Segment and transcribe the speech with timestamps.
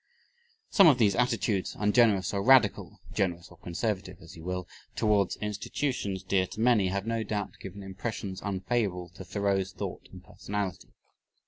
[0.71, 6.23] Some of these attitudes, ungenerous or radical, generous or conservative (as you will), towards institutions
[6.23, 10.95] dear to many, have no doubt given impressions unfavorable to Thoreau's thought and personality.